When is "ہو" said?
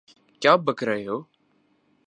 1.07-1.17